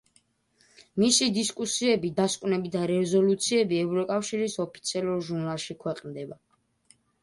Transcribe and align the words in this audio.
მისი 1.03 1.27
დისკუსიები, 1.35 2.11
დასკვნები 2.21 2.73
და 2.77 2.83
რეზოლუციები 2.95 3.81
ევროკავშირის 3.85 4.59
ოფიციალურ 4.69 5.25
ჟურნალში 5.33 5.83
ქვეყნდება. 5.87 6.45